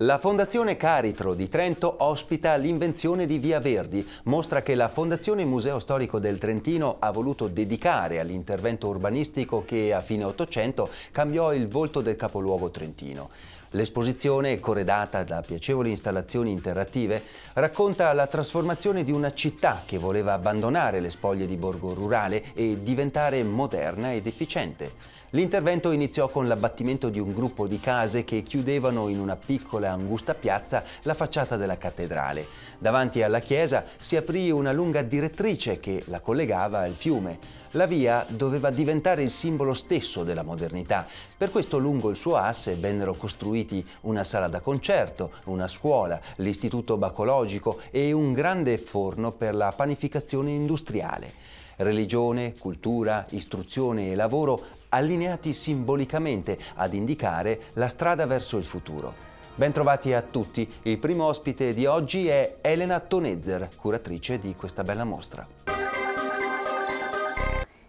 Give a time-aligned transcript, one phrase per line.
[0.00, 5.78] La Fondazione Caritro di Trento ospita l'invenzione di Via Verdi, mostra che la Fondazione Museo
[5.78, 12.02] Storico del Trentino ha voluto dedicare all'intervento urbanistico che a fine Ottocento cambiò il volto
[12.02, 13.30] del capoluogo trentino.
[13.70, 17.22] L'esposizione, corredata da piacevoli installazioni interattive,
[17.54, 22.82] racconta la trasformazione di una città che voleva abbandonare le spoglie di borgo rurale e
[22.82, 25.14] diventare moderna ed efficiente.
[25.30, 30.34] L'intervento iniziò con l'abbattimento di un gruppo di case che chiudevano in una piccola angusta
[30.34, 32.46] piazza la facciata della cattedrale.
[32.78, 37.38] Davanti alla chiesa si aprì una lunga direttrice che la collegava al fiume.
[37.72, 41.04] La via doveva diventare il simbolo stesso della modernità.
[41.36, 46.96] Per questo lungo il suo asse vennero costruiti una sala da concerto, una scuola, l'istituto
[46.98, 51.44] bacologico e un grande forno per la panificazione industriale.
[51.78, 59.14] Religione, cultura, istruzione e lavoro allineati simbolicamente ad indicare la strada verso il futuro.
[59.54, 65.04] Bentrovati a tutti, il primo ospite di oggi è Elena Tonezzer, curatrice di questa bella
[65.04, 65.65] mostra.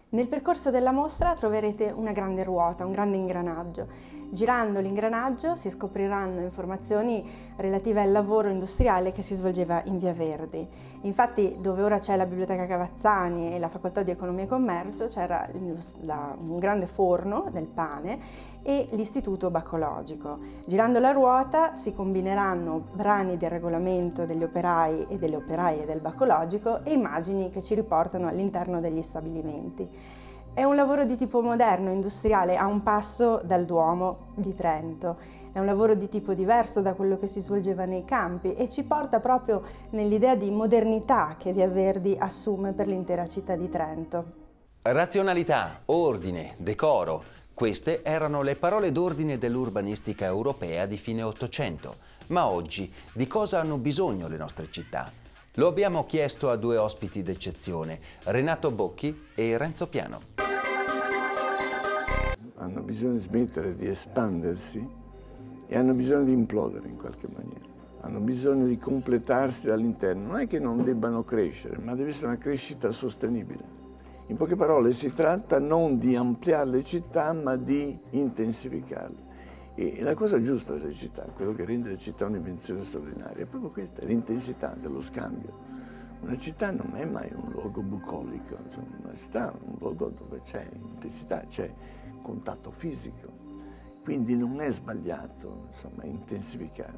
[0.10, 3.88] Nel percorso della mostra troverete una grande ruota, un grande ingranaggio.
[4.30, 7.22] Girando l'ingranaggio si scopriranno informazioni
[7.58, 10.66] relative al lavoro industriale che si svolgeva in Via Verdi.
[11.02, 15.46] Infatti dove ora c'è la Biblioteca Cavazzani e la Facoltà di Economia e Commercio c'era
[15.54, 18.18] un grande forno del pane
[18.64, 20.40] e l'istituto bacologico.
[20.66, 26.86] Girando la ruota si combineranno brani del regolamento degli operai e delle operaie del bacologico
[26.86, 29.96] e immagini che ci riportano all'interno degli stabilimenti.
[30.58, 35.20] È un lavoro di tipo moderno, industriale, a un passo dal Duomo di Trento.
[35.54, 38.84] È un lavoro di tipo diverso da quello che si svolgeva nei campi e ci
[38.84, 39.62] porta proprio
[39.92, 44.26] nell'idea di modernità che Via Verdi assume per l'intera città di Trento.
[44.82, 47.24] Razionalità, ordine, decoro.
[47.54, 51.98] Queste erano le parole d'ordine dell'urbanistica europea di fine Ottocento.
[52.28, 55.12] Ma oggi di cosa hanno bisogno le nostre città?
[55.58, 60.38] Lo abbiamo chiesto a due ospiti d'eccezione, Renato Bocchi e Renzo Piano
[62.68, 64.88] hanno bisogno di smettere di espandersi
[65.68, 67.66] e hanno bisogno di implodere in qualche maniera.
[68.02, 70.28] Hanno bisogno di completarsi dall'interno.
[70.28, 73.76] Non è che non debbano crescere, ma deve essere una crescita sostenibile.
[74.28, 79.27] In poche parole si tratta non di ampliare le città, ma di intensificarle.
[79.80, 83.70] E la cosa giusta delle città, quello che rende le città un'invenzione straordinaria, è proprio
[83.70, 85.54] questa, l'intensità dello scambio.
[86.22, 90.42] Una città non è mai un luogo bucolico, insomma, una città è un luogo dove
[90.42, 91.72] c'è intensità, c'è
[92.24, 93.32] contatto fisico,
[94.04, 96.98] quindi non è sbagliato insomma, intensificare.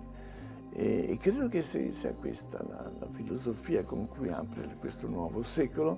[0.72, 5.98] E, credo che sia questa la, la, filosofia con cui apre questo nuovo secolo,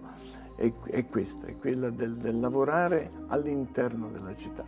[0.55, 4.65] è, è questa, è quella del, del lavorare all'interno della città.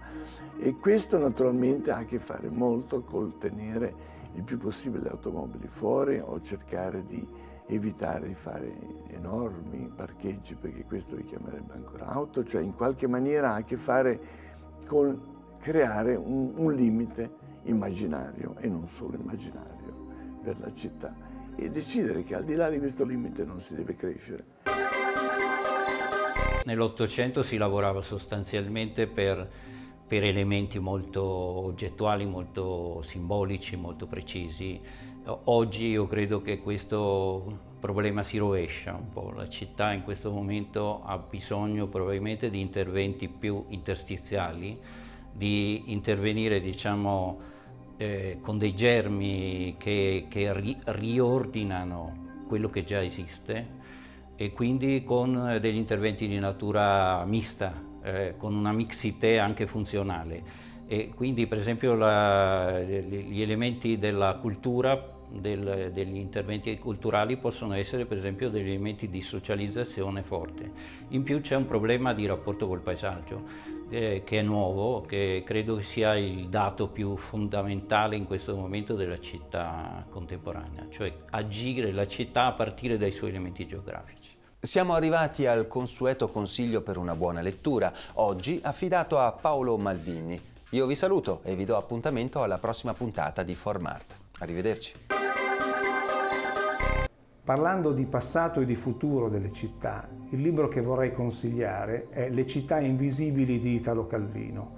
[0.60, 5.68] E questo naturalmente ha a che fare molto col tenere il più possibile le automobili
[5.68, 7.26] fuori o cercare di
[7.68, 8.72] evitare di fare
[9.08, 14.20] enormi parcheggi perché questo richiamerebbe ancora auto, cioè in qualche maniera ha a che fare
[14.86, 19.93] con creare un, un limite immaginario e non solo immaginario
[20.44, 21.16] per la città
[21.56, 24.46] e decidere che al di là di questo limite non si deve crescere.
[26.66, 29.50] Nell'Ottocento si lavorava sostanzialmente per,
[30.08, 34.80] per, elementi molto oggettuali, molto simbolici, molto precisi.
[35.26, 41.02] Oggi io credo che questo problema si rovescia un po', la città in questo momento
[41.04, 44.78] ha bisogno probabilmente di interventi più interstiziali,
[45.32, 47.52] di intervenire diciamo
[48.04, 53.82] eh, con dei germi che, che ri riordinano quello che già esiste
[54.36, 57.74] e quindi con degli interventi di natura mista,
[58.04, 60.72] eh, con una mixité anche funzionale.
[60.86, 68.06] E quindi per esempio la, gli elementi della cultura del, degli interventi culturali possono essere
[68.06, 70.72] per esempio degli elementi di socializzazione forte.
[71.10, 73.44] In più c'è un problema di rapporto col paesaggio
[73.90, 79.20] eh, che è nuovo, che credo sia il dato più fondamentale in questo momento della
[79.20, 84.32] città contemporanea, cioè agire la città a partire dai suoi elementi geografici.
[84.60, 90.40] Siamo arrivati al consueto consiglio per una buona lettura, oggi affidato a Paolo Malvini.
[90.70, 94.18] Io vi saluto e vi do appuntamento alla prossima puntata di Formart.
[94.40, 95.13] Arrivederci.
[97.44, 102.48] Parlando di passato e di futuro delle città, il libro che vorrei consigliare è Le
[102.48, 104.72] città invisibili di Italo Calvino,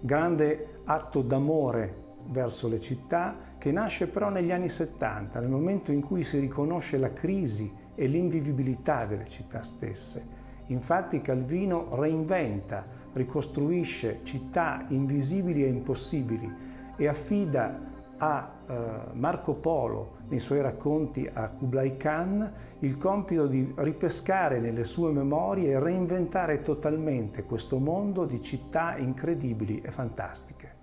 [0.00, 6.02] grande atto d'amore verso le città che nasce però negli anni 70, nel momento in
[6.02, 10.26] cui si riconosce la crisi e l'invivibilità delle città stesse.
[10.66, 16.52] Infatti Calvino reinventa, ricostruisce città invisibili e impossibili
[16.96, 17.87] e affida
[18.18, 18.76] a eh,
[19.12, 25.70] Marco Polo nei suoi racconti a Kublai Khan il compito di ripescare nelle sue memorie
[25.70, 30.77] e reinventare totalmente questo mondo di città incredibili e fantastiche.